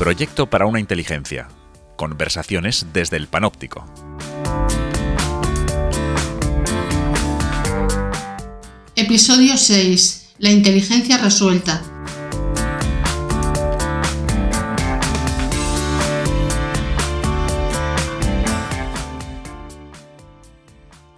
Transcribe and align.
Proyecto 0.00 0.48
para 0.48 0.64
una 0.64 0.80
inteligencia. 0.80 1.48
Conversaciones 1.98 2.86
desde 2.94 3.18
el 3.18 3.26
panóptico. 3.26 3.84
Episodio 8.96 9.58
6. 9.58 10.36
La 10.38 10.50
inteligencia 10.50 11.18
resuelta. 11.18 11.82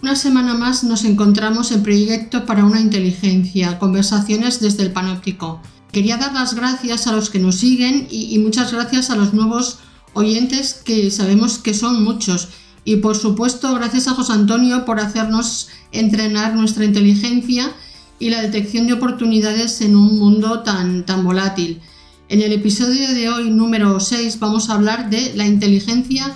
Una 0.03 0.17
semana 0.17 0.55
más 0.55 0.83
nos 0.83 1.05
encontramos 1.05 1.71
en 1.71 1.85
Proyecto 1.85 2.45
para 2.47 2.65
una 2.65 2.81
Inteligencia, 2.81 3.79
conversaciones 3.79 4.59
desde 4.59 4.83
el 4.83 4.91
Panóptico. 4.91 5.63
Quería 5.93 6.17
dar 6.17 6.33
las 6.33 6.55
gracias 6.55 7.07
a 7.07 7.13
los 7.13 7.29
que 7.29 7.39
nos 7.39 7.57
siguen 7.57 8.09
y, 8.11 8.39
muchas 8.39 8.73
gracias 8.73 9.11
a 9.11 9.17
los 9.17 9.35
nuevos 9.35 9.79
oyentes 10.15 10.73
que 10.73 11.11
sabemos 11.11 11.59
que 11.59 11.75
son 11.75 12.03
muchos. 12.03 12.49
Y 12.85 12.97
por 12.97 13.15
supuesto, 13.15 13.75
gracias 13.75 14.09
a 14.09 14.15
José 14.15 14.33
Antonio 14.33 14.87
por 14.87 15.01
hacernos 15.01 15.69
entrenar 15.93 16.55
nuestra 16.55 16.87
inteligencia 16.87 17.71
y 18.19 18.31
la 18.31 18.41
detección 18.41 18.87
de 18.87 18.95
oportunidades 18.95 19.83
en 19.83 19.95
un 19.95 20.19
mundo 20.19 20.61
tan, 20.61 21.05
tan 21.05 21.25
volátil. 21.25 21.83
En 22.31 22.41
el 22.41 22.53
episodio 22.53 23.13
de 23.13 23.29
hoy, 23.29 23.51
número 23.51 24.01
6, 24.01 24.39
vamos 24.39 24.71
a 24.71 24.75
hablar 24.75 25.11
de 25.11 25.35
la 25.35 25.47
inteligencia 25.47 26.35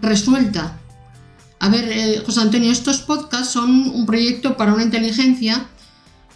resuelta. 0.00 0.80
A 1.60 1.68
ver, 1.68 1.84
eh, 1.90 2.22
José 2.24 2.40
Antonio, 2.40 2.72
estos 2.72 3.00
podcasts 3.00 3.52
son 3.52 3.70
un 3.70 4.06
proyecto 4.06 4.56
para 4.56 4.72
una 4.72 4.82
inteligencia. 4.82 5.66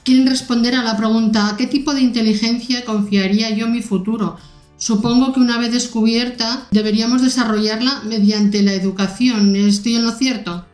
Quieren 0.04 0.26
responder 0.26 0.74
a 0.74 0.82
la 0.82 0.96
pregunta, 0.96 1.48
¿a 1.48 1.56
qué 1.56 1.66
tipo 1.66 1.92
de 1.94 2.00
inteligencia 2.00 2.84
confiaría 2.84 3.50
yo 3.50 3.66
en 3.66 3.72
mi 3.72 3.82
futuro? 3.82 4.36
Supongo 4.78 5.32
que 5.32 5.40
una 5.40 5.58
vez 5.58 5.72
descubierta 5.72 6.66
deberíamos 6.70 7.22
desarrollarla 7.22 8.02
mediante 8.04 8.62
la 8.62 8.72
educación. 8.72 9.54
¿Estoy 9.56 9.96
en 9.96 10.04
lo 10.04 10.12
cierto? 10.12 10.64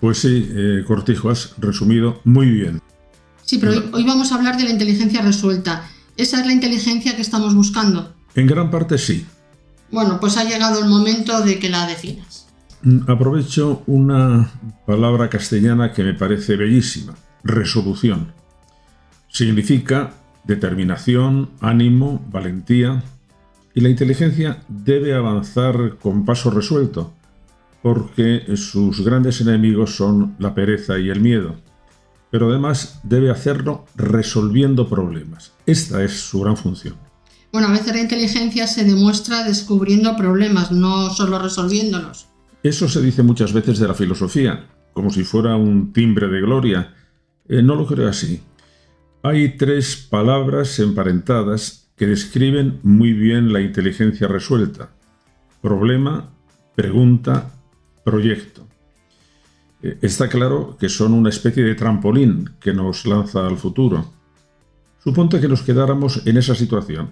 Pues 0.00 0.18
sí, 0.18 0.48
eh, 0.50 0.84
Cortijo, 0.86 1.30
has 1.30 1.54
resumido 1.58 2.20
muy 2.24 2.50
bien. 2.50 2.82
Sí, 3.44 3.58
pero 3.58 3.72
hoy, 3.72 3.84
hoy 3.92 4.04
vamos 4.04 4.32
a 4.32 4.34
hablar 4.34 4.56
de 4.56 4.64
la 4.64 4.70
inteligencia 4.70 5.22
resuelta. 5.22 5.88
¿Esa 6.16 6.40
es 6.40 6.46
la 6.46 6.52
inteligencia 6.52 7.14
que 7.14 7.22
estamos 7.22 7.54
buscando? 7.54 8.14
En 8.34 8.46
gran 8.46 8.70
parte 8.70 8.98
sí. 8.98 9.24
Bueno, 9.90 10.18
pues 10.20 10.36
ha 10.36 10.44
llegado 10.44 10.80
el 10.80 10.88
momento 10.88 11.40
de 11.42 11.58
que 11.58 11.68
la 11.68 11.86
definas. 11.86 12.46
Mm, 12.82 13.08
Aprovecho 13.10 13.82
una 13.86 14.50
palabra 14.86 15.30
castellana 15.30 15.92
que 15.92 16.02
me 16.02 16.14
parece 16.14 16.56
bellísima, 16.56 17.14
resolución. 17.44 18.32
Significa 19.36 20.14
determinación, 20.44 21.50
ánimo, 21.60 22.24
valentía. 22.32 23.02
Y 23.74 23.82
la 23.82 23.90
inteligencia 23.90 24.62
debe 24.66 25.12
avanzar 25.12 25.98
con 26.00 26.24
paso 26.24 26.50
resuelto, 26.50 27.12
porque 27.82 28.44
sus 28.56 29.04
grandes 29.04 29.42
enemigos 29.42 29.94
son 29.94 30.36
la 30.38 30.54
pereza 30.54 30.98
y 30.98 31.10
el 31.10 31.20
miedo. 31.20 31.56
Pero 32.30 32.48
además 32.48 33.00
debe 33.02 33.30
hacerlo 33.30 33.84
resolviendo 33.94 34.88
problemas. 34.88 35.52
Esta 35.66 36.02
es 36.02 36.18
su 36.18 36.40
gran 36.40 36.56
función. 36.56 36.94
Bueno, 37.52 37.68
a 37.68 37.72
veces 37.72 37.94
la 37.94 38.00
inteligencia 38.00 38.66
se 38.66 38.84
demuestra 38.84 39.44
descubriendo 39.44 40.16
problemas, 40.16 40.72
no 40.72 41.10
solo 41.10 41.38
resolviéndolos. 41.38 42.26
Eso 42.62 42.88
se 42.88 43.02
dice 43.02 43.22
muchas 43.22 43.52
veces 43.52 43.78
de 43.80 43.86
la 43.86 43.92
filosofía, 43.92 44.66
como 44.94 45.10
si 45.10 45.24
fuera 45.24 45.56
un 45.56 45.92
timbre 45.92 46.26
de 46.28 46.40
gloria. 46.40 46.94
Eh, 47.46 47.62
no 47.62 47.74
lo 47.74 47.86
creo 47.86 48.08
así. 48.08 48.40
Hay 49.28 49.56
tres 49.56 49.96
palabras 49.96 50.78
emparentadas 50.78 51.90
que 51.96 52.06
describen 52.06 52.78
muy 52.84 53.12
bien 53.12 53.52
la 53.52 53.60
inteligencia 53.60 54.28
resuelta. 54.28 54.90
Problema, 55.60 56.30
pregunta, 56.76 57.50
proyecto. 58.04 58.68
Eh, 59.82 59.98
Está 60.00 60.28
claro 60.28 60.76
que 60.78 60.88
son 60.88 61.12
una 61.12 61.30
especie 61.30 61.64
de 61.64 61.74
trampolín 61.74 62.50
que 62.60 62.72
nos 62.72 63.04
lanza 63.04 63.44
al 63.44 63.56
futuro. 63.56 64.12
Suponte 65.02 65.40
que 65.40 65.48
nos 65.48 65.62
quedáramos 65.62 66.24
en 66.24 66.36
esa 66.36 66.54
situación, 66.54 67.10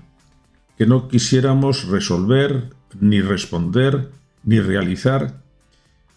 que 0.78 0.86
no 0.86 1.08
quisiéramos 1.08 1.88
resolver, 1.88 2.70
ni 3.00 3.22
responder, 3.22 4.08
ni 4.44 4.60
realizar. 4.60 5.42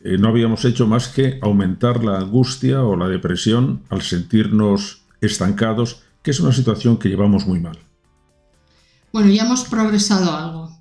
Eh, 0.03 0.19
no 0.19 0.28
habíamos 0.28 0.64
hecho 0.64 0.85
más 0.85 1.08
que 1.08 1.40
aumentar 1.41 2.03
la 2.03 2.19
angustia 2.19 2.84
o 2.84 2.96
la 2.96 3.08
depresión 3.08 3.81
al 3.90 4.03
sentirnos 4.03 5.06
estancados, 5.22 6.01
que 6.22 6.31
es 6.31 6.39
una 6.39 6.53
situación 6.53 6.97
que 6.97 7.09
llevamos 7.09 7.47
muy 7.47 7.59
mal. 7.59 7.78
Bueno, 9.13 9.29
ya 9.29 9.44
hemos 9.44 9.63
progresado 9.63 10.35
algo. 10.35 10.78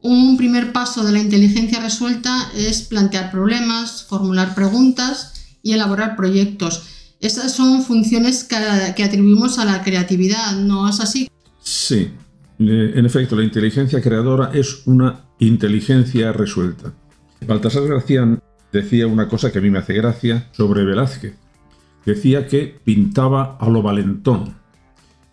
Un 0.00 0.36
primer 0.36 0.72
paso 0.72 1.04
de 1.04 1.12
la 1.12 1.20
inteligencia 1.20 1.80
resuelta 1.80 2.50
es 2.56 2.82
plantear 2.82 3.30
problemas, 3.30 4.04
formular 4.04 4.54
preguntas 4.54 5.58
y 5.62 5.72
elaborar 5.72 6.16
proyectos. 6.16 6.88
Estas 7.20 7.52
son 7.52 7.82
funciones 7.82 8.42
que, 8.44 8.56
atribuimos 9.04 9.58
a 9.60 9.64
la 9.64 9.82
creatividad, 9.84 10.56
¿no 10.56 10.88
es 10.88 10.98
así? 10.98 11.28
Sí, 11.60 12.10
eh, 12.58 12.92
en 12.96 13.06
efecto, 13.06 13.36
la 13.36 13.44
inteligencia 13.44 14.02
creadora 14.02 14.50
es 14.52 14.82
una 14.86 15.26
inteligencia 15.38 16.32
resuelta. 16.32 16.92
Baltasar 17.46 17.86
Gracián 17.86 18.42
decía 18.72 19.06
una 19.06 19.28
cosa 19.28 19.52
que 19.52 19.58
a 19.58 19.62
mí 19.62 19.70
me 19.70 19.78
hace 19.78 19.94
gracia 19.94 20.48
sobre 20.52 20.84
Velázquez. 20.84 21.41
Decía 22.04 22.46
que 22.46 22.80
pintaba 22.84 23.56
a 23.60 23.68
lo 23.68 23.82
valentón, 23.82 24.54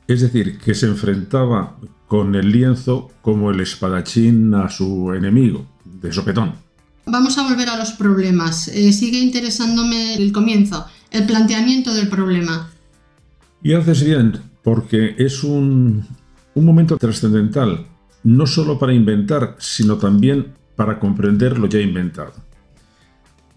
es 0.07 0.21
decir, 0.21 0.57
que 0.57 0.73
se 0.73 0.87
enfrentaba 0.87 1.77
con 2.07 2.35
el 2.35 2.51
lienzo 2.51 3.11
como 3.21 3.51
el 3.51 3.59
espadachín 3.59 4.53
a 4.55 4.69
su 4.69 5.13
enemigo, 5.13 5.65
de 5.85 6.11
sopetón. 6.11 6.53
Vamos 7.05 7.37
a 7.37 7.43
volver 7.43 7.69
a 7.69 7.77
los 7.77 7.91
problemas. 7.91 8.67
Eh, 8.67 8.91
sigue 8.93 9.19
interesándome 9.19 10.15
el 10.15 10.31
comienzo, 10.31 10.85
el 11.11 11.25
planteamiento 11.25 11.93
del 11.93 12.07
problema. 12.07 12.69
Y 13.63 13.73
haces 13.73 14.03
bien, 14.03 14.39
porque 14.63 15.15
es 15.17 15.43
un, 15.43 16.05
un 16.55 16.65
momento 16.65 16.97
trascendental, 16.97 17.85
no 18.23 18.47
solo 18.47 18.77
para 18.79 18.93
inventar, 18.93 19.55
sino 19.59 19.97
también 19.97 20.53
para 20.75 20.99
comprender 20.99 21.57
lo 21.57 21.67
ya 21.67 21.79
inventado. 21.79 22.33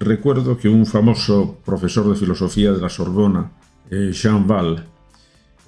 Recuerdo 0.05 0.59
que 0.59 0.69
un 0.69 0.85
famoso 0.85 1.59
profesor 1.65 2.09
de 2.09 2.17
filosofía 2.17 2.73
de 2.73 2.81
la 2.81 2.89
Sorbona, 2.89 3.53
eh, 3.89 4.11
Jean 4.13 4.49
Val, 4.49 4.85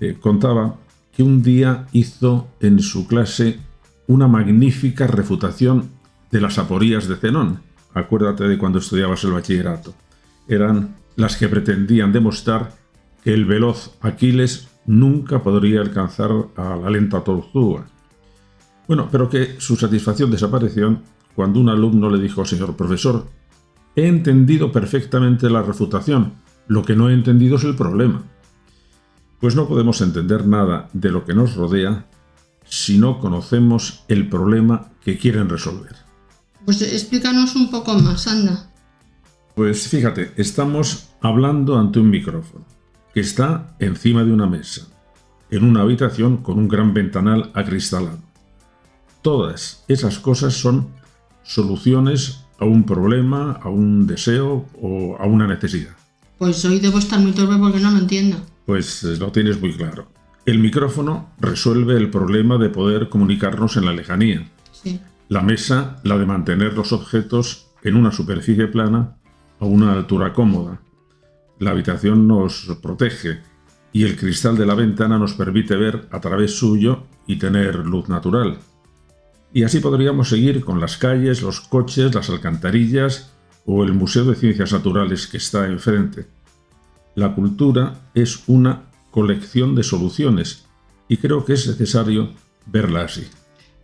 eh, 0.00 0.16
contaba 0.20 0.74
que 1.12 1.22
un 1.22 1.40
día 1.40 1.86
hizo 1.92 2.48
en 2.58 2.80
su 2.80 3.06
clase 3.06 3.60
una 4.08 4.26
magnífica 4.26 5.06
refutación 5.06 5.90
de 6.32 6.40
las 6.40 6.58
aporías 6.58 7.06
de 7.06 7.14
Zenón. 7.14 7.60
Acuérdate 7.94 8.48
de 8.48 8.58
cuando 8.58 8.80
estudiabas 8.80 9.22
el 9.22 9.30
bachillerato. 9.30 9.94
Eran 10.48 10.96
las 11.14 11.36
que 11.36 11.48
pretendían 11.48 12.12
demostrar 12.12 12.72
que 13.22 13.32
el 13.32 13.44
veloz 13.44 13.96
Aquiles 14.00 14.66
nunca 14.84 15.44
podría 15.44 15.80
alcanzar 15.80 16.32
a 16.56 16.74
la 16.74 16.90
lenta 16.90 17.22
Tortuga. 17.22 17.86
Bueno, 18.88 19.08
pero 19.12 19.30
que 19.30 19.60
su 19.60 19.76
satisfacción 19.76 20.32
desapareció 20.32 20.98
cuando 21.36 21.60
un 21.60 21.68
alumno 21.68 22.10
le 22.10 22.20
dijo, 22.20 22.44
señor 22.44 22.76
profesor, 22.76 23.26
he 23.96 24.06
entendido 24.06 24.72
perfectamente 24.72 25.50
la 25.50 25.62
refutación, 25.62 26.34
lo 26.66 26.84
que 26.84 26.96
no 26.96 27.10
he 27.10 27.14
entendido 27.14 27.56
es 27.56 27.64
el 27.64 27.76
problema. 27.76 28.22
Pues 29.40 29.54
no 29.54 29.68
podemos 29.68 30.00
entender 30.00 30.46
nada 30.46 30.88
de 30.92 31.10
lo 31.10 31.24
que 31.24 31.34
nos 31.34 31.54
rodea 31.54 32.06
si 32.64 32.98
no 32.98 33.20
conocemos 33.20 34.04
el 34.08 34.28
problema 34.28 34.90
que 35.02 35.18
quieren 35.18 35.48
resolver. 35.48 35.94
Pues 36.64 36.80
explícanos 36.80 37.54
un 37.56 37.70
poco 37.70 37.94
más, 37.94 38.26
anda. 38.26 38.70
Pues 39.54 39.86
fíjate, 39.88 40.32
estamos 40.36 41.10
hablando 41.20 41.78
ante 41.78 42.00
un 42.00 42.10
micrófono 42.10 42.64
que 43.12 43.20
está 43.20 43.76
encima 43.78 44.24
de 44.24 44.32
una 44.32 44.46
mesa, 44.46 44.88
en 45.50 45.64
una 45.64 45.82
habitación 45.82 46.38
con 46.38 46.58
un 46.58 46.66
gran 46.66 46.94
ventanal 46.94 47.50
acristalado. 47.54 48.18
Todas 49.22 49.84
esas 49.86 50.18
cosas 50.18 50.54
son 50.54 50.88
soluciones 51.44 52.43
a 52.64 52.66
un 52.66 52.84
problema, 52.84 53.60
a 53.62 53.68
un 53.68 54.06
deseo 54.06 54.66
o 54.80 55.16
a 55.20 55.26
una 55.26 55.46
necesidad. 55.46 55.92
Pues 56.38 56.64
hoy 56.64 56.80
debo 56.80 56.98
estar 56.98 57.20
muy 57.20 57.32
torpe 57.32 57.56
porque 57.58 57.78
no 57.78 57.90
lo 57.90 57.98
entiendo. 57.98 58.38
Pues 58.64 59.04
eh, 59.04 59.16
lo 59.18 59.30
tienes 59.30 59.60
muy 59.60 59.74
claro. 59.74 60.08
El 60.46 60.58
micrófono 60.60 61.30
resuelve 61.38 61.94
el 61.96 62.10
problema 62.10 62.56
de 62.56 62.70
poder 62.70 63.10
comunicarnos 63.10 63.76
en 63.76 63.84
la 63.84 63.92
lejanía. 63.92 64.48
Sí. 64.72 64.98
La 65.28 65.42
mesa, 65.42 66.00
la 66.04 66.16
de 66.16 66.24
mantener 66.24 66.72
los 66.72 66.92
objetos 66.92 67.66
en 67.82 67.96
una 67.96 68.12
superficie 68.12 68.66
plana 68.66 69.16
a 69.60 69.66
una 69.66 69.92
altura 69.92 70.32
cómoda. 70.32 70.80
La 71.58 71.72
habitación 71.72 72.26
nos 72.26 72.78
protege 72.82 73.40
y 73.92 74.04
el 74.04 74.16
cristal 74.16 74.56
de 74.56 74.64
la 74.64 74.74
ventana 74.74 75.18
nos 75.18 75.34
permite 75.34 75.76
ver 75.76 76.08
a 76.10 76.20
través 76.20 76.58
suyo 76.58 77.04
y 77.26 77.36
tener 77.36 77.76
luz 77.76 78.08
natural. 78.08 78.58
Y 79.54 79.62
así 79.62 79.78
podríamos 79.78 80.30
seguir 80.30 80.64
con 80.64 80.80
las 80.80 80.96
calles, 80.96 81.40
los 81.40 81.60
coches, 81.60 82.12
las 82.12 82.28
alcantarillas 82.28 83.30
o 83.64 83.84
el 83.84 83.92
Museo 83.92 84.24
de 84.24 84.34
Ciencias 84.34 84.72
Naturales 84.72 85.28
que 85.28 85.36
está 85.36 85.68
enfrente. 85.68 86.26
La 87.14 87.36
cultura 87.36 88.10
es 88.14 88.42
una 88.48 88.90
colección 89.12 89.76
de 89.76 89.84
soluciones 89.84 90.64
y 91.08 91.18
creo 91.18 91.44
que 91.44 91.52
es 91.52 91.68
necesario 91.68 92.30
verla 92.66 93.02
así. 93.02 93.28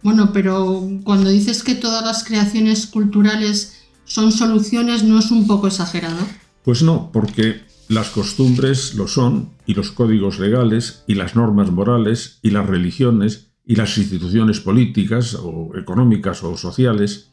Bueno, 0.03 0.33
pero 0.33 0.89
cuando 1.05 1.31
dices 1.31 1.63
que 1.63 1.77
todas 1.77 2.05
las 2.05 2.25
creaciones 2.25 2.89
culturales 2.89 3.85
son 4.05 4.33
soluciones, 4.33 5.05
¿no 5.05 5.21
es 5.21 5.31
un 5.31 5.47
poco 5.47 5.69
exagerado? 5.69 6.19
Pues 6.65 6.83
no, 6.83 7.11
porque 7.13 7.61
las 7.89 8.11
costumbres 8.11 8.95
lo 8.95 9.07
son, 9.07 9.51
y 9.67 9.75
los 9.75 9.93
códigos 9.93 10.41
legales, 10.41 11.05
y 11.07 11.15
las 11.15 11.37
normas 11.37 11.71
morales, 11.71 12.41
y 12.43 12.51
las 12.51 12.67
religiones, 12.67 13.50
y 13.71 13.77
las 13.77 13.97
instituciones 13.99 14.59
políticas 14.59 15.37
o 15.37 15.71
económicas 15.77 16.43
o 16.43 16.57
sociales, 16.57 17.31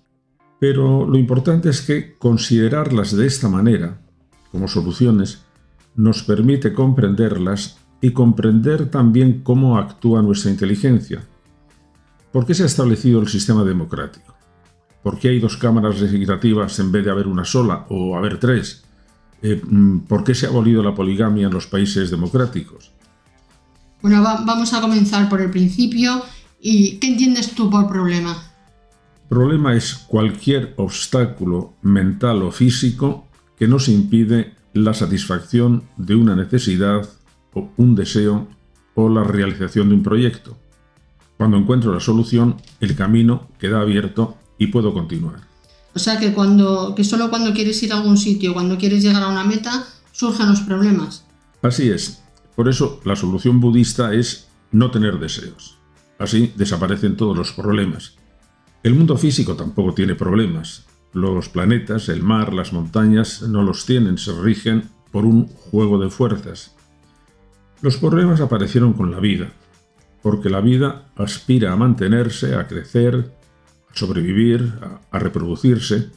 pero 0.60 1.08
lo 1.08 1.18
importante 1.18 1.70
es 1.70 1.82
que 1.82 2.16
considerarlas 2.16 3.18
de 3.18 3.26
esta 3.26 3.50
manera, 3.50 4.02
como 4.52 4.68
soluciones, 4.68 5.46
nos 5.96 6.22
permite 6.22 6.74
comprenderlas 6.74 7.80
y 8.02 8.12
comprender 8.12 8.92
también 8.92 9.42
cómo 9.42 9.80
actúa 9.80 10.22
nuestra 10.22 10.52
inteligencia. 10.52 11.24
¿Por 12.32 12.46
qué 12.46 12.54
se 12.54 12.62
ha 12.62 12.68
establecido 12.68 13.20
el 13.20 13.30
sistema 13.30 13.64
democrático? 13.64 14.36
¿Por 15.02 15.18
qué 15.18 15.30
hay 15.30 15.40
dos 15.40 15.58
cámaras 15.58 16.00
legislativas 16.00 16.78
en 16.78 16.92
vez 16.92 17.04
de 17.04 17.10
haber 17.10 17.26
una 17.26 17.46
sola 17.46 17.88
o 17.90 18.16
haber 18.16 18.40
tres? 18.40 18.84
Eh, 19.42 19.60
mm, 19.68 20.02
¿Por 20.02 20.24
qué 20.24 20.36
se 20.36 20.46
ha 20.46 20.50
abolido 20.50 20.84
la 20.84 20.94
poligamia 20.94 21.48
en 21.48 21.54
los 21.54 21.66
países 21.66 22.12
democráticos? 22.12 22.92
Bueno, 24.02 24.22
vamos 24.22 24.74
a 24.74 24.82
comenzar 24.82 25.30
por 25.30 25.42
el 25.42 25.50
principio. 25.50 26.22
¿Y 26.60 26.98
qué 26.98 27.08
entiendes 27.08 27.52
tú 27.52 27.70
por 27.70 27.88
problema? 27.88 28.44
Problema 29.30 29.76
es 29.76 29.94
cualquier 29.94 30.74
obstáculo 30.78 31.74
mental 31.82 32.42
o 32.44 32.52
físico 32.52 33.28
que 33.58 33.68
nos 33.68 33.90
impide 33.90 34.54
la 34.74 34.94
satisfacción 34.94 35.84
de 35.98 36.16
una 36.16 36.36
necesidad 36.36 37.08
o 37.54 37.70
un 37.78 37.96
deseo 37.96 38.48
o 38.96 39.10
la 39.10 39.24
realización 39.24 39.90
de 39.90 39.96
un 39.96 40.04
proyecto. 40.04 40.58
Cuando 41.38 41.58
encuentro 41.58 41.94
la 41.94 42.00
solución, 42.00 42.58
el 42.80 42.96
camino 42.96 43.48
queda 43.60 43.82
abierto 43.82 44.38
y 44.58 44.68
puedo 44.68 44.94
continuar. 44.94 45.42
O 45.94 46.00
sea 46.00 46.20
que, 46.20 46.34
cuando, 46.34 46.94
que 46.96 47.04
solo 47.04 47.30
cuando 47.30 47.54
quieres 47.54 47.82
ir 47.84 47.92
a 47.92 47.98
algún 47.98 48.18
sitio, 48.18 48.54
cuando 48.54 48.78
quieres 48.78 49.04
llegar 49.04 49.24
a 49.24 49.28
una 49.28 49.44
meta, 49.44 49.86
surgen 50.12 50.50
los 50.50 50.62
problemas. 50.62 51.26
Así 51.62 51.90
es. 51.90 52.22
Por 52.58 52.68
eso 52.68 53.00
la 53.06 53.16
solución 53.16 53.60
budista 53.60 54.16
es 54.16 54.50
no 54.72 54.90
tener 54.90 55.20
deseos. 55.20 55.78
Así 56.18 56.52
desaparecen 56.56 57.16
todos 57.16 57.38
los 57.38 57.54
problemas. 57.54 58.16
El 58.82 58.96
mundo 58.96 59.16
físico 59.16 59.56
tampoco 59.56 59.94
tiene 59.94 60.16
problemas. 60.16 60.88
Los 61.14 61.50
planetas, 61.50 62.10
el 62.10 62.24
mar, 62.24 62.56
las 62.56 62.74
montañas 62.74 63.44
no 63.44 63.62
los 63.62 63.86
tienen, 63.86 64.18
se 64.18 64.34
rigen 64.42 64.90
por 65.12 65.24
un 65.24 65.46
juego 65.46 66.00
de 66.00 66.10
fuerzas. 66.10 66.76
Los 67.82 67.98
problemas 67.98 68.42
aparecieron 68.42 68.94
con 68.94 69.12
la 69.12 69.20
vida, 69.20 69.52
porque 70.24 70.50
la 70.50 70.60
vida 70.60 71.12
aspira 71.16 71.74
a 71.74 71.76
mantenerse, 71.76 72.56
a 72.56 72.66
crecer, 72.66 73.34
a 73.88 73.96
sobrevivir, 73.96 74.80
a, 75.12 75.20
reproducirse, 75.20 76.10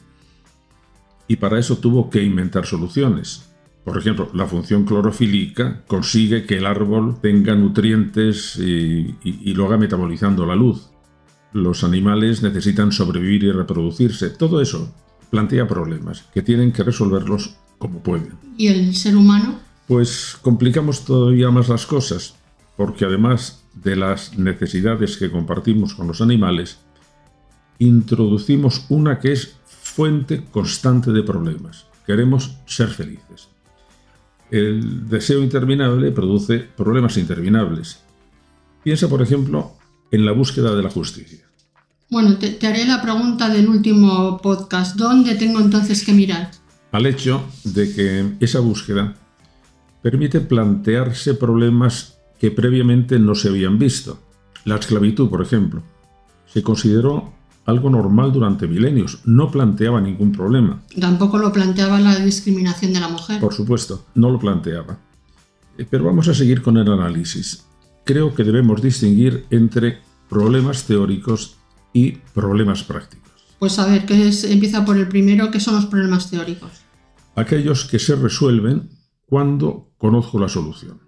y 1.27 1.35
para 1.35 1.59
eso 1.59 1.77
tuvo 1.77 2.09
que 2.09 2.23
inventar 2.23 2.65
soluciones. 2.65 3.50
Por 3.83 3.97
ejemplo, 3.97 4.29
la 4.33 4.45
función 4.45 4.85
clorofílica 4.85 5.83
consigue 5.87 6.45
que 6.45 6.57
el 6.57 6.65
árbol 6.65 7.17
tenga 7.21 7.55
nutrientes 7.55 8.55
y, 8.57 9.15
y 9.23 9.53
lo 9.53 9.65
haga 9.65 9.77
metabolizando 9.77 10.45
la 10.45 10.55
luz 10.55 10.91
los 11.53 11.83
animales 11.83 12.41
necesitan 12.41 12.91
sobrevivir 12.91 13.43
y 13.43 13.51
reproducirse. 13.51 14.29
Todo 14.29 14.61
eso 14.61 14.93
plantea 15.29 15.67
problemas 15.67 16.23
que 16.33 16.41
tienen 16.41 16.71
que 16.71 16.83
resolverlos 16.83 17.55
como 17.77 17.99
pueden. 17.99 18.33
¿Y 18.57 18.67
el 18.67 18.95
ser 18.95 19.15
humano? 19.15 19.59
Pues 19.87 20.37
complicamos 20.41 21.03
todavía 21.03 21.51
más 21.51 21.67
las 21.67 21.85
cosas, 21.85 22.35
porque 22.77 23.05
además 23.05 23.65
de 23.73 23.95
las 23.95 24.37
necesidades 24.37 25.17
que 25.17 25.31
compartimos 25.31 25.93
con 25.93 26.07
los 26.07 26.21
animales, 26.21 26.79
introducimos 27.79 28.85
una 28.89 29.19
que 29.19 29.33
es 29.33 29.57
fuente 29.65 30.45
constante 30.51 31.11
de 31.11 31.23
problemas. 31.23 31.87
Queremos 32.05 32.57
ser 32.65 32.89
felices. 32.89 33.49
El 34.51 35.07
deseo 35.07 35.41
interminable 35.41 36.11
produce 36.11 36.59
problemas 36.59 37.17
interminables. 37.17 38.03
Piensa, 38.83 39.07
por 39.07 39.21
ejemplo, 39.21 39.71
en 40.11 40.25
la 40.25 40.33
búsqueda 40.33 40.75
de 40.75 40.83
la 40.83 40.89
justicia. 40.89 41.39
Bueno, 42.09 42.37
te, 42.37 42.67
haré 42.67 42.85
la 42.85 43.01
pregunta 43.01 43.47
del 43.47 43.69
último 43.69 44.37
podcast. 44.41 44.97
¿Dónde 44.97 45.35
tengo 45.35 45.61
entonces 45.61 46.03
que 46.03 46.11
mirar? 46.11 46.51
Al 46.91 47.05
hecho 47.05 47.41
de 47.63 47.93
que 47.93 48.33
esa 48.41 48.59
búsqueda 48.59 49.15
permite 50.01 50.41
plantearse 50.41 51.35
problemas 51.35 52.17
que 52.37 52.51
previamente 52.51 53.19
no 53.19 53.35
se 53.35 53.47
habían 53.47 53.79
visto. 53.79 54.19
La 54.65 54.75
esclavitud, 54.75 55.29
por 55.29 55.41
ejemplo, 55.41 55.81
se 56.45 56.61
consideró 56.61 57.33
algo 57.65 57.89
normal 57.89 58.31
durante 58.31 58.67
milenios, 58.67 59.19
no 59.25 59.51
planteaba 59.51 60.01
ningún 60.01 60.31
problema. 60.31 60.81
Tampoco 60.99 61.37
lo 61.37 61.51
planteaba 61.51 61.99
la 61.99 62.17
discriminación 62.17 62.93
de 62.93 62.99
la 62.99 63.07
mujer. 63.07 63.39
Por 63.39 63.53
supuesto, 63.53 64.05
no 64.15 64.31
lo 64.31 64.39
planteaba. 64.39 64.97
Eh, 65.77 65.85
pero 65.89 66.05
vamos 66.05 66.27
a 66.27 66.33
seguir 66.33 66.61
con 66.61 66.77
el 66.77 66.91
análisis 66.91 67.65
creo 68.03 68.33
que 68.33 68.43
debemos 68.43 68.81
distinguir 68.81 69.45
entre 69.49 69.99
problemas 70.29 70.85
teóricos 70.85 71.57
y 71.93 72.13
problemas 72.33 72.83
prácticos. 72.83 73.31
Pues 73.59 73.77
a 73.79 73.87
ver, 73.87 74.05
¿qué 74.05 74.27
es, 74.27 74.43
empieza 74.43 74.83
por 74.85 74.97
el 74.97 75.07
primero, 75.07 75.51
¿qué 75.51 75.59
son 75.59 75.75
los 75.75 75.85
problemas 75.85 76.29
teóricos? 76.29 76.71
Aquellos 77.35 77.85
que 77.85 77.99
se 77.99 78.15
resuelven 78.15 78.89
cuando 79.25 79.93
conozco 79.97 80.39
la 80.39 80.49
solución. 80.49 80.99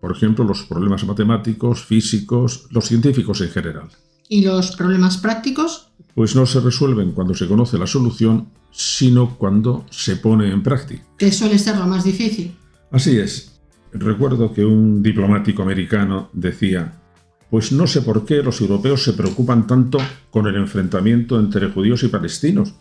Por 0.00 0.12
ejemplo, 0.12 0.44
los 0.44 0.64
problemas 0.64 1.06
matemáticos, 1.06 1.84
físicos, 1.84 2.66
los 2.70 2.84
científicos 2.84 3.40
en 3.40 3.48
general. 3.48 3.88
¿Y 4.34 4.42
los 4.42 4.74
problemas 4.74 5.16
prácticos? 5.18 5.90
Pues 6.12 6.34
no 6.34 6.44
se 6.44 6.58
resuelven 6.58 7.12
cuando 7.12 7.34
se 7.34 7.46
conoce 7.46 7.78
la 7.78 7.86
solución, 7.86 8.48
sino 8.72 9.36
cuando 9.38 9.86
se 9.90 10.16
pone 10.16 10.50
en 10.50 10.60
práctica. 10.60 11.04
Que 11.16 11.30
suele 11.30 11.56
ser 11.56 11.76
lo 11.76 11.86
más 11.86 12.02
difícil. 12.02 12.52
Así 12.90 13.16
es. 13.16 13.60
Recuerdo 13.92 14.52
que 14.52 14.64
un 14.64 15.04
diplomático 15.04 15.62
americano 15.62 16.30
decía, 16.32 17.00
pues 17.48 17.70
no 17.70 17.86
sé 17.86 18.02
por 18.02 18.26
qué 18.26 18.42
los 18.42 18.60
europeos 18.60 19.04
se 19.04 19.12
preocupan 19.12 19.68
tanto 19.68 19.98
con 20.32 20.48
el 20.48 20.56
enfrentamiento 20.56 21.38
entre 21.38 21.70
judíos 21.70 22.02
y 22.02 22.08
palestinos, 22.08 22.74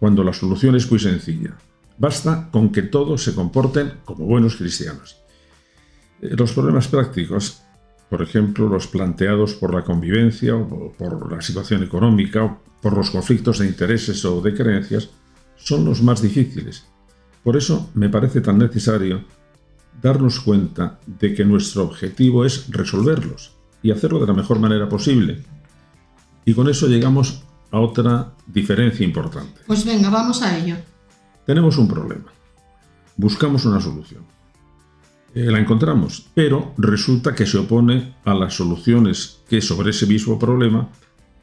cuando 0.00 0.24
la 0.24 0.32
solución 0.32 0.74
es 0.74 0.90
muy 0.90 0.98
sencilla. 0.98 1.56
Basta 1.98 2.50
con 2.50 2.72
que 2.72 2.82
todos 2.82 3.22
se 3.22 3.32
comporten 3.32 3.92
como 4.04 4.26
buenos 4.26 4.56
cristianos. 4.56 5.18
Eh, 6.20 6.34
los 6.36 6.50
problemas 6.50 6.88
prácticos, 6.88 7.62
por 8.10 8.22
ejemplo, 8.22 8.68
los 8.68 8.88
planteados 8.88 9.54
por 9.54 9.72
la 9.72 9.84
convivencia 9.84 10.56
o 10.56 10.92
por 10.98 11.32
la 11.32 11.40
situación 11.40 11.84
económica 11.84 12.44
o 12.44 12.58
por 12.82 12.96
los 12.96 13.10
conflictos 13.10 13.60
de 13.60 13.68
intereses 13.68 14.24
o 14.24 14.42
de 14.42 14.52
creencias, 14.52 15.10
son 15.56 15.84
los 15.84 16.02
más 16.02 16.20
difíciles. 16.20 16.84
Por 17.44 17.56
eso 17.56 17.88
me 17.94 18.08
parece 18.08 18.40
tan 18.40 18.58
necesario 18.58 19.24
darnos 20.02 20.40
cuenta 20.40 20.98
de 21.06 21.34
que 21.34 21.44
nuestro 21.44 21.84
objetivo 21.84 22.44
es 22.44 22.68
resolverlos 22.70 23.52
y 23.82 23.92
hacerlo 23.92 24.18
de 24.18 24.26
la 24.26 24.34
mejor 24.34 24.58
manera 24.58 24.88
posible. 24.88 25.44
Y 26.44 26.54
con 26.54 26.68
eso 26.68 26.88
llegamos 26.88 27.44
a 27.70 27.78
otra 27.78 28.32
diferencia 28.46 29.06
importante. 29.06 29.60
Pues 29.68 29.84
venga, 29.84 30.10
vamos 30.10 30.42
a 30.42 30.58
ello. 30.58 30.76
Tenemos 31.46 31.78
un 31.78 31.86
problema. 31.86 32.32
Buscamos 33.16 33.64
una 33.66 33.80
solución. 33.80 34.24
Eh, 35.34 35.50
la 35.50 35.60
encontramos, 35.60 36.26
pero 36.34 36.74
resulta 36.76 37.34
que 37.34 37.46
se 37.46 37.58
opone 37.58 38.16
a 38.24 38.34
las 38.34 38.54
soluciones 38.54 39.42
que 39.48 39.60
sobre 39.60 39.90
ese 39.90 40.06
mismo 40.06 40.38
problema 40.38 40.88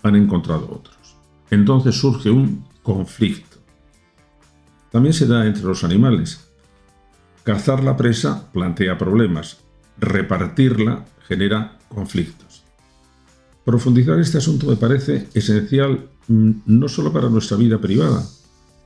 han 0.04 0.16
encontrado 0.16 0.70
otros. 0.70 1.16
Entonces 1.50 1.96
surge 1.96 2.30
un 2.30 2.66
conflicto. 2.84 3.58
También 4.92 5.14
se 5.14 5.26
da 5.26 5.46
entre 5.46 5.64
los 5.64 5.84
animales. 5.84 6.50
Cazar 7.44 7.82
la 7.82 7.96
presa 7.96 8.52
plantea 8.52 8.98
problemas, 8.98 9.60
repartirla 9.98 11.06
genera 11.28 11.78
conflictos. 11.88 12.64
Profundizar 13.64 14.20
este 14.20 14.38
asunto 14.38 14.68
me 14.68 14.76
parece 14.76 15.30
esencial 15.34 16.10
mm, 16.28 16.52
no 16.66 16.90
solo 16.90 17.12
para 17.14 17.30
nuestra 17.30 17.56
vida 17.56 17.80
privada, 17.80 18.26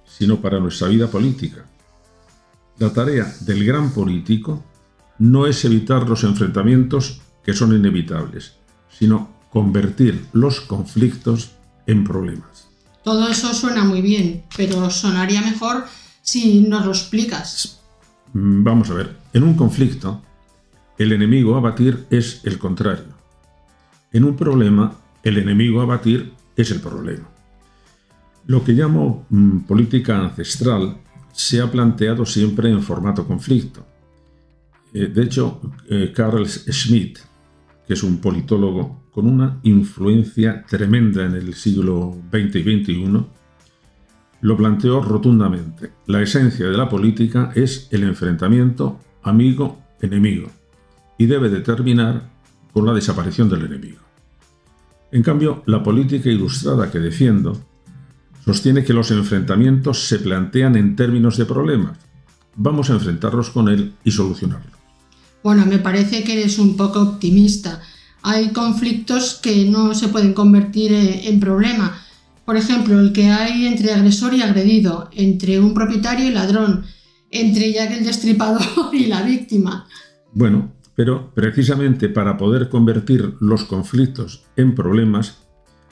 sino 0.05 0.41
para 0.41 0.59
nuestra 0.59 0.87
vida 0.87 1.07
política. 1.07 1.65
La 2.77 2.91
tarea 2.91 3.31
del 3.41 3.63
gran 3.65 3.91
político 3.91 4.63
no 5.21 5.45
es 5.45 5.63
evitar 5.65 6.09
los 6.09 6.23
enfrentamientos 6.23 7.21
que 7.43 7.53
son 7.53 7.75
inevitables, 7.75 8.55
sino 8.89 9.29
convertir 9.51 10.25
los 10.33 10.61
conflictos 10.61 11.51
en 11.85 12.03
problemas. 12.03 12.67
Todo 13.03 13.29
eso 13.29 13.53
suena 13.53 13.83
muy 13.83 14.01
bien, 14.01 14.43
pero 14.57 14.89
sonaría 14.89 15.41
mejor 15.41 15.85
si 16.23 16.61
nos 16.61 16.85
lo 16.87 16.91
explicas. 16.91 17.81
Vamos 18.33 18.89
a 18.89 18.95
ver, 18.95 19.15
en 19.33 19.43
un 19.43 19.53
conflicto, 19.53 20.23
el 20.97 21.11
enemigo 21.11 21.55
a 21.55 21.59
batir 21.59 22.07
es 22.09 22.41
el 22.43 22.57
contrario. 22.57 23.13
En 24.11 24.23
un 24.23 24.35
problema, 24.35 24.95
el 25.21 25.37
enemigo 25.37 25.81
a 25.81 25.85
batir 25.85 26.33
es 26.55 26.71
el 26.71 26.81
problema. 26.81 27.29
Lo 28.47 28.63
que 28.63 28.73
llamo 28.73 29.27
mm, 29.29 29.59
política 29.59 30.17
ancestral 30.17 30.97
se 31.31 31.61
ha 31.61 31.69
planteado 31.69 32.25
siempre 32.25 32.71
en 32.71 32.81
formato 32.81 33.27
conflicto. 33.27 33.85
Eh, 34.93 35.07
de 35.07 35.23
hecho, 35.23 35.61
eh, 35.89 36.11
Carl 36.15 36.45
Schmitt, 36.47 37.19
que 37.87 37.93
es 37.93 38.03
un 38.03 38.17
politólogo 38.19 39.05
con 39.11 39.27
una 39.27 39.59
influencia 39.63 40.65
tremenda 40.67 41.25
en 41.25 41.33
el 41.33 41.53
siglo 41.53 42.15
XX 42.31 42.55
y 42.55 42.83
XXI, 42.83 43.25
lo 44.41 44.57
planteó 44.57 45.01
rotundamente. 45.01 45.91
La 46.07 46.21
esencia 46.21 46.67
de 46.67 46.77
la 46.77 46.89
política 46.89 47.51
es 47.55 47.87
el 47.91 48.03
enfrentamiento 48.03 48.99
amigo-enemigo 49.23 50.49
y 51.17 51.25
debe 51.25 51.49
determinar 51.49 52.31
con 52.73 52.85
la 52.85 52.93
desaparición 52.93 53.49
del 53.49 53.65
enemigo. 53.65 53.99
En 55.11 55.23
cambio, 55.23 55.61
la 55.65 55.83
política 55.83 56.29
ilustrada 56.29 56.89
que 56.89 56.99
defiendo 56.99 57.61
sostiene 58.45 58.83
que 58.83 58.93
los 58.93 59.11
enfrentamientos 59.11 60.07
se 60.07 60.19
plantean 60.19 60.75
en 60.75 60.95
términos 60.95 61.37
de 61.37 61.45
problemas. 61.45 61.99
Vamos 62.55 62.89
a 62.89 62.93
enfrentarlos 62.93 63.51
con 63.51 63.69
él 63.69 63.93
y 64.03 64.11
solucionarlo. 64.11 64.80
Bueno, 65.43 65.65
me 65.65 65.79
parece 65.79 66.23
que 66.23 66.39
eres 66.39 66.59
un 66.59 66.77
poco 66.77 67.01
optimista. 67.01 67.81
Hay 68.21 68.49
conflictos 68.49 69.39
que 69.41 69.65
no 69.65 69.95
se 69.95 70.09
pueden 70.09 70.33
convertir 70.33 70.93
en 70.93 71.39
problema. 71.39 71.99
Por 72.45 72.57
ejemplo, 72.57 72.99
el 72.99 73.13
que 73.13 73.31
hay 73.31 73.65
entre 73.65 73.93
agresor 73.93 74.33
y 74.33 74.41
agredido, 74.41 75.09
entre 75.13 75.59
un 75.59 75.73
propietario 75.73 76.27
y 76.27 76.31
ladrón, 76.31 76.85
entre 77.31 77.71
Jack 77.71 77.91
el 77.91 78.05
destripador 78.05 78.61
y 78.93 79.07
la 79.07 79.23
víctima. 79.23 79.87
Bueno, 80.33 80.71
pero 80.95 81.33
precisamente 81.33 82.09
para 82.09 82.37
poder 82.37 82.69
convertir 82.69 83.35
los 83.39 83.63
conflictos 83.63 84.43
en 84.55 84.75
problemas, 84.75 85.39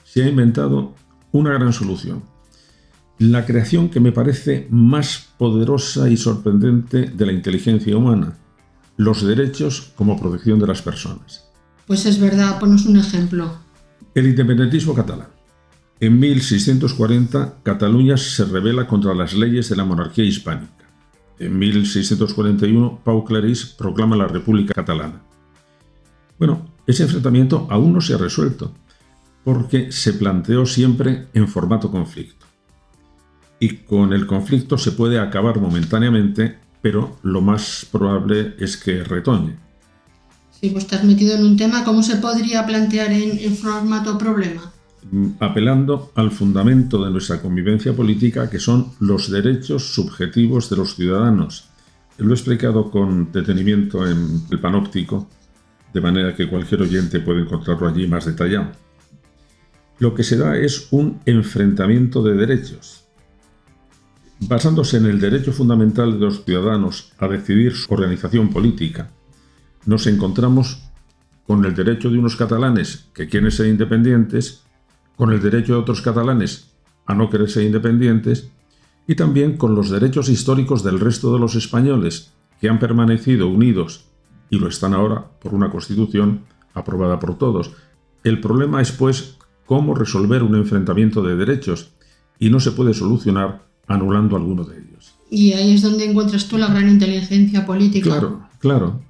se 0.03 0.24
ha 0.24 0.27
inventado 0.27 0.94
una 1.32 1.53
gran 1.53 1.74
solución. 1.74 2.24
La 3.18 3.46
creación 3.46 3.89
que 3.89 4.00
me 4.00 4.12
parece 4.12 4.68
más 4.70 5.29
poderosa 5.38 6.10
y 6.10 6.18
sorprendente 6.18 7.08
de 7.08 7.25
la 7.25 7.34
inteligencia 7.34 7.98
humana, 7.98 8.38
los 9.00 9.25
derechos 9.25 9.94
como 9.96 10.20
protección 10.20 10.60
de 10.60 10.68
las 10.68 10.82
personas. 10.82 11.46
Pues 11.88 12.06
es 12.06 12.20
verdad, 12.20 12.60
ponos 12.60 12.86
un 12.86 12.98
ejemplo. 12.98 13.50
El 14.13 14.27
independentismo 14.27 14.94
catalán. 14.94 15.29
En 16.01 16.20
1640, 16.20 17.60
Cataluña 17.63 18.18
se 18.18 18.44
rebela 18.44 18.88
contra 18.88 19.13
las 19.13 19.34
leyes 19.34 19.70
de 19.70 19.77
la 19.77 19.86
monarquía 19.86 20.25
hispánica. 20.25 20.86
En 21.39 21.58
1641, 21.58 23.00
Pau 23.01 23.24
Claris 23.24 23.68
proclama 23.68 24.18
la 24.18 24.27
República 24.27 24.74
Catalana. 24.74 25.22
Bueno, 26.38 26.65
ese 26.86 27.03
enfrentamiento 27.03 27.68
aún 27.70 27.94
no 27.94 28.01
se 28.01 28.15
ha 28.15 28.18
resuelto, 28.18 28.74
porque 29.46 29.94
se 29.94 30.12
planteó 30.12 30.65
siempre 30.65 31.29
en 31.34 31.48
formato 31.48 31.89
conflicto. 31.89 32.46
Y 33.62 33.77
con 33.77 34.12
el 34.12 34.27
conflicto 34.27 34.77
se 34.77 34.91
puede 34.91 35.20
acabar 35.20 35.62
momentáneamente, 35.62 36.60
pero 36.81 37.17
lo 37.24 37.41
más 37.41 37.88
probable 37.91 38.55
es 38.59 38.77
que 38.77 39.03
retoñe. 39.03 39.57
Si 40.59 40.69
vos 40.69 40.83
estás 40.83 41.03
metido 41.03 41.36
en 41.36 41.45
un 41.45 41.57
tema, 41.57 41.83
¿cómo 41.83 42.03
se 42.03 42.17
podría 42.17 42.65
plantear 42.65 43.12
en, 43.12 43.39
en 43.39 43.55
formato 43.55 44.17
problema? 44.17 44.74
Mm, 45.12 45.27
apelando 45.39 46.12
al 46.15 46.31
fundamento 46.31 47.03
de 47.03 47.12
nuestra 47.12 47.41
convivencia 47.41 47.93
política, 47.93 48.50
que 48.50 48.59
son 48.59 48.91
los 49.00 49.31
derechos 49.31 49.93
subjetivos 49.93 50.69
de 50.69 50.75
los 50.75 50.95
ciudadanos. 50.95 51.69
Lo 52.17 52.31
he 52.31 52.33
explicado 52.33 52.91
con 52.91 53.31
detenimiento 53.31 54.05
en 54.05 54.43
el 54.51 54.59
panóptico, 54.59 55.29
de 55.93 56.01
manera 56.01 56.36
que 56.36 56.50
cualquier 56.50 56.81
oyente 56.81 57.21
puede 57.21 57.41
encontrarlo 57.41 57.88
allí 57.88 58.07
más 58.07 58.25
detallado. 58.25 58.71
Lo 60.00 60.13
que 60.13 60.24
se 60.24 60.38
da 60.38 60.57
es 60.57 60.88
un 60.91 61.19
enfrentamiento 61.25 62.21
de 62.21 62.36
derechos. 62.36 63.05
Basándose 64.41 64.98
en 64.98 65.05
el 65.05 65.19
derecho 65.19 65.51
fundamental 65.51 66.13
de 66.13 66.25
los 66.25 66.46
ciudadanos 66.46 67.12
a 67.19 67.27
decidir 67.27 67.75
su 67.75 67.93
organización 67.93 68.50
política, 68.50 69.12
nos 69.86 70.08
encontramos 70.08 70.81
con 71.46 71.65
el 71.65 71.75
derecho 71.75 72.10
de 72.10 72.19
unos 72.19 72.36
catalanes 72.36 73.10
que 73.13 73.27
quieren 73.27 73.51
ser 73.51 73.67
independientes 73.67 74.63
con 75.17 75.34
el 75.34 75.41
derecho 75.41 75.74
de 75.74 75.79
otros 75.79 76.01
catalanes 76.01 76.72
a 77.05 77.15
no 77.15 77.29
querer 77.29 77.50
ser 77.50 77.63
independientes 77.63 78.50
y 79.08 79.15
también 79.15 79.58
con 79.58 79.75
los 79.75 79.89
derechos 79.89 80.29
históricos 80.29 80.84
del 80.84 81.00
resto 81.00 81.34
de 81.34 81.39
los 81.39 81.55
españoles 81.55 82.34
que 82.62 82.69
han 82.69 82.79
permanecido 82.79 83.48
unidos 83.48 84.05
y 84.50 84.60
lo 84.60 84.67
están 84.67 84.93
ahora 84.93 85.25
por 85.41 85.53
una 85.53 85.69
constitución 85.69 86.46
aprobada 86.74 87.19
por 87.19 87.38
todos. 87.38 87.72
El 88.24 88.39
problema 88.39 88.81
es 88.81 88.91
pues 88.91 89.38
cómo 89.65 89.96
resolver 89.96 90.43
un 90.43 90.55
enfrentamiento 90.55 91.24
de 91.24 91.36
derechos 91.36 91.91
y 92.38 92.50
no 92.50 92.60
se 92.60 92.72
puede 92.72 92.93
solucionar 92.93 93.68
anulando 93.89 94.38
alguno 94.38 94.63
de 94.63 94.77
ellos. 94.77 95.15
Y 95.29 95.51
ahí 95.51 95.74
es 95.74 95.81
donde 95.81 96.05
encuentras 96.05 96.48
tú 96.48 96.58
la 96.58 96.67
gran 96.67 96.88
inteligencia 96.88 97.65
política. 97.65 98.10
Claro, 98.10 98.48
claro. 98.60 99.01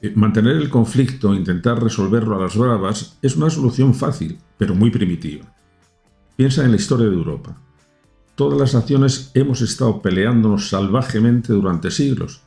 Eh, 0.00 0.12
mantener 0.16 0.56
el 0.56 0.68
conflicto, 0.68 1.34
intentar 1.34 1.80
resolverlo 1.80 2.36
a 2.36 2.40
las 2.40 2.56
bravas, 2.56 3.18
es 3.22 3.36
una 3.36 3.50
solución 3.50 3.94
fácil, 3.94 4.38
pero 4.58 4.74
muy 4.74 4.90
primitiva. 4.90 5.54
Piensa 6.34 6.64
en 6.64 6.70
la 6.72 6.76
historia 6.76 7.06
de 7.06 7.14
Europa. 7.14 7.56
Todas 8.34 8.58
las 8.58 8.74
naciones 8.74 9.30
hemos 9.34 9.60
estado 9.60 10.02
peleándonos 10.02 10.70
salvajemente 10.70 11.52
durante 11.52 11.90
siglos. 11.90 12.40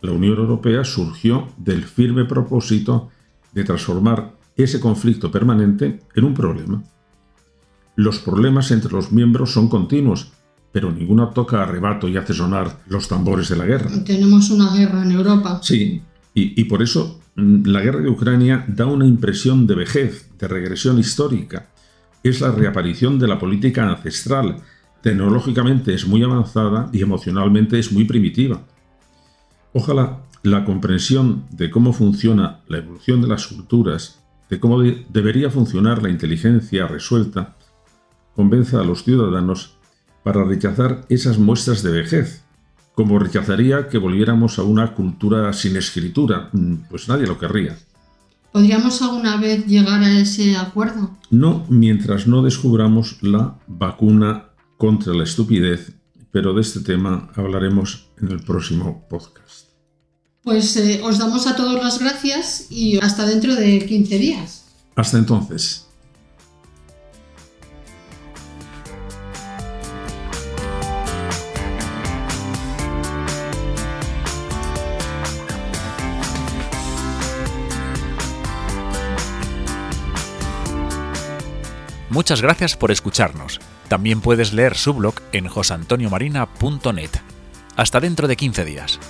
La 0.00 0.12
Unión 0.12 0.38
Europea 0.38 0.84
surgió 0.84 1.48
del 1.58 1.84
firme 1.84 2.24
propósito 2.24 3.10
de 3.52 3.62
transformar 3.64 4.34
ese 4.56 4.80
conflicto 4.80 5.30
permanente 5.30 6.00
en 6.14 6.24
un 6.24 6.34
problema. 6.34 6.82
Los 7.94 8.18
problemas 8.18 8.70
entre 8.70 8.92
los 8.92 9.12
miembros 9.12 9.52
son 9.52 9.68
continuos, 9.68 10.32
pero 10.72 10.90
ninguno 10.90 11.28
toca 11.28 11.62
a 11.62 11.66
rebato 11.66 12.08
y 12.08 12.16
hace 12.16 12.32
sonar 12.32 12.78
los 12.88 13.06
tambores 13.06 13.48
de 13.50 13.56
la 13.56 13.66
guerra. 13.66 13.90
Tenemos 14.04 14.50
una 14.50 14.74
guerra 14.74 15.02
en 15.02 15.12
Europa. 15.12 15.60
Sí, 15.62 16.02
y, 16.34 16.64
por 16.64 16.82
eso 16.82 17.20
mm, 17.36 17.66
la 17.66 17.82
guerra 17.82 18.00
de 18.00 18.08
Ucrania 18.08 18.64
da 18.66 18.86
una 18.86 19.06
impresión 19.06 19.66
de 19.66 19.74
vejez, 19.74 20.30
de 20.38 20.48
regresión 20.48 20.98
histórica. 20.98 21.68
Es 22.22 22.40
la 22.40 22.50
reaparición 22.50 23.18
de 23.18 23.28
la 23.28 23.38
política 23.38 23.88
ancestral. 23.88 24.56
Tecnológicamente 25.02 25.92
es 25.92 26.06
muy 26.06 26.22
avanzada 26.22 26.88
y 26.92 27.02
emocionalmente 27.02 27.78
es 27.78 27.92
muy 27.92 28.04
primitiva. 28.04 28.62
Ojalá 29.74 30.20
la 30.42 30.64
comprensión 30.64 31.44
de 31.50 31.70
cómo 31.70 31.92
funciona 31.92 32.60
la 32.68 32.78
evolución 32.78 33.20
de 33.20 33.28
las 33.28 33.46
culturas, 33.46 34.20
de 34.48 34.58
cómo 34.58 34.80
debería 34.80 35.50
funcionar 35.50 36.02
la 36.02 36.10
inteligencia 36.10 36.86
resuelta, 36.86 37.56
convenza 38.34 38.80
a 38.80 38.84
los 38.84 39.04
ciudadanos 39.04 39.76
para 40.22 40.44
rechazar 40.44 41.04
esas 41.08 41.38
muestras 41.38 41.82
de 41.82 41.90
vejez 41.92 42.42
como 42.94 43.18
rechazaría 43.18 43.88
que 43.88 43.98
volviéramos 43.98 44.58
a 44.58 44.62
una 44.62 44.94
cultura 44.94 45.52
sin 45.52 45.76
escritura, 45.76 46.50
mm, 46.52 46.74
pues 46.90 47.08
nadie 47.08 47.26
lo 47.26 47.38
querría. 47.38 47.76
¿Podríamos 48.52 49.00
alguna 49.00 49.38
vez 49.38 49.66
llegar 49.66 50.02
a 50.02 50.20
ese 50.20 50.56
acuerdo? 50.56 51.16
No, 51.30 51.64
mientras 51.70 52.26
no 52.26 52.42
descubramos 52.42 53.22
la 53.22 53.58
vacuna 53.66 54.50
contra 54.76 55.14
la 55.14 55.24
estupidez, 55.24 55.92
pero 56.30 56.52
de 56.52 56.60
este 56.60 56.80
tema 56.80 57.30
hablaremos 57.34 58.08
en 58.20 58.30
el 58.30 58.40
próximo 58.40 59.06
podcast. 59.08 59.68
Pues 60.42 60.76
eh, 60.76 61.00
os 61.02 61.18
damos 61.18 61.46
a 61.46 61.56
todos 61.56 61.82
las 61.82 61.98
gracias 61.98 62.66
y 62.68 62.98
hasta 62.98 63.24
dentro 63.24 63.54
de 63.54 63.86
15 63.86 64.18
días. 64.18 64.64
Hasta 64.96 65.16
entonces. 65.16 65.86
Muchas 82.12 82.42
gracias 82.42 82.76
por 82.76 82.90
escucharnos. 82.90 83.58
También 83.88 84.20
puedes 84.20 84.52
leer 84.52 84.76
su 84.76 84.92
blog 84.92 85.14
en 85.32 85.48
josantoniomarina.net. 85.48 87.10
Hasta 87.74 88.00
dentro 88.00 88.28
de 88.28 88.36
15 88.36 88.66
días. 88.66 89.00